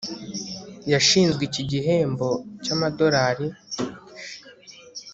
[0.91, 2.27] yashinzwe iki gihembo
[2.63, 3.47] cyamadorari